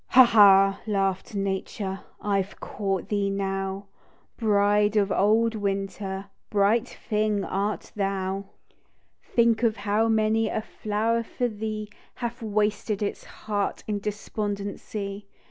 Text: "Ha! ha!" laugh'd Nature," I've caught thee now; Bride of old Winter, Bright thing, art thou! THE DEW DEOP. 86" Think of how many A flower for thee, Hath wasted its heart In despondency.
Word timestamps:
"Ha! 0.17 0.23
ha!" 0.25 0.79
laugh'd 0.87 1.35
Nature," 1.35 1.99
I've 2.39 2.59
caught 2.59 3.09
thee 3.09 3.29
now; 3.29 3.85
Bride 4.35 4.97
of 4.97 5.11
old 5.11 5.53
Winter, 5.53 6.25
Bright 6.49 6.87
thing, 6.87 7.43
art 7.43 7.91
thou! 7.95 8.45
THE 8.45 8.45
DEW 8.45 8.45
DEOP. 8.45 8.77
86" 9.21 9.35
Think 9.35 9.63
of 9.63 9.77
how 9.77 10.07
many 10.07 10.49
A 10.49 10.61
flower 10.63 11.21
for 11.21 11.47
thee, 11.47 11.87
Hath 12.15 12.41
wasted 12.41 13.03
its 13.03 13.25
heart 13.25 13.83
In 13.85 13.99
despondency. 13.99 15.27